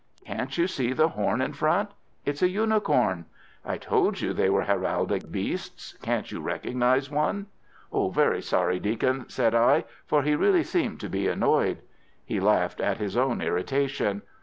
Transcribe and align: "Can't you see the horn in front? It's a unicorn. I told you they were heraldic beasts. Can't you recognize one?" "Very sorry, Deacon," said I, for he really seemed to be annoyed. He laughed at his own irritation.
"Can't 0.25 0.57
you 0.57 0.65
see 0.65 0.93
the 0.93 1.09
horn 1.09 1.43
in 1.43 1.53
front? 1.53 1.91
It's 2.25 2.41
a 2.41 2.49
unicorn. 2.49 3.25
I 3.63 3.77
told 3.77 4.19
you 4.19 4.33
they 4.33 4.49
were 4.49 4.63
heraldic 4.63 5.29
beasts. 5.31 5.93
Can't 6.01 6.31
you 6.31 6.41
recognize 6.41 7.11
one?" 7.11 7.45
"Very 7.93 8.41
sorry, 8.41 8.79
Deacon," 8.79 9.29
said 9.29 9.53
I, 9.53 9.83
for 10.07 10.23
he 10.23 10.33
really 10.35 10.63
seemed 10.63 10.99
to 11.01 11.07
be 11.07 11.27
annoyed. 11.27 11.83
He 12.25 12.39
laughed 12.39 12.79
at 12.81 12.97
his 12.97 13.15
own 13.15 13.41
irritation. 13.41 14.23